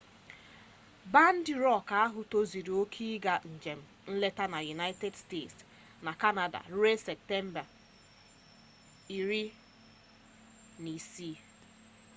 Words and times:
bandị 1.13 1.53
rọk 1.65 1.87
ahụ 2.03 2.19
tozuru 2.31 2.73
oke 2.83 3.03
ịga 3.15 3.35
njem 3.55 3.79
nleta 4.13 4.45
na 4.53 4.59
united 4.75 5.13
states 5.23 5.57
na 6.05 6.11
kanada 6.21 6.59
ruo 6.73 6.93
septemba 7.07 7.63
16 9.09 9.51